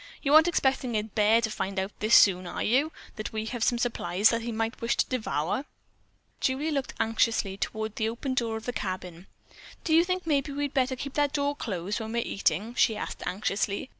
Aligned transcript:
"You 0.23 0.33
aren't 0.33 0.47
expecting 0.47 0.95
a 0.95 1.03
bear 1.03 1.41
to 1.41 1.51
find 1.51 1.77
out 1.79 1.91
this 1.99 2.15
soon, 2.15 2.47
are 2.47 2.63
you, 2.63 2.91
that 3.17 3.31
we 3.31 3.45
have 3.45 3.63
some 3.63 3.77
supplies 3.77 4.31
that 4.31 4.41
he 4.41 4.51
might 4.51 4.81
wish 4.81 4.97
to 4.97 5.05
devour?" 5.05 5.63
Julie 6.39 6.71
looked 6.71 6.95
anxiously 6.99 7.55
toward 7.55 7.97
the 7.97 8.09
open 8.09 8.33
door 8.33 8.57
of 8.57 8.65
the 8.65 8.73
cabin. 8.73 9.27
"Don't 9.83 9.97
you 9.97 10.03
think 10.03 10.25
maybe 10.25 10.51
we'd 10.53 10.73
better 10.73 10.95
keep 10.95 11.13
that 11.13 11.33
door 11.33 11.55
closed 11.55 11.99
when 11.99 12.13
we're 12.13 12.23
eating?" 12.25 12.73
she 12.73 12.97
asked 12.97 13.21
anxiously. 13.27 13.89